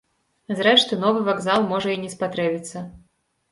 [0.59, 2.77] Зрэшты, новы вакзал можа і не спатрэбіцца.